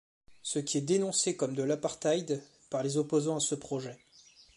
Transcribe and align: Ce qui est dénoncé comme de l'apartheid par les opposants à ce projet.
Ce 0.41 0.57
qui 0.57 0.79
est 0.79 0.81
dénoncé 0.81 1.37
comme 1.37 1.53
de 1.53 1.61
l'apartheid 1.61 2.41
par 2.71 2.81
les 2.81 2.97
opposants 2.97 3.35
à 3.35 3.39
ce 3.39 3.53
projet. 3.53 3.99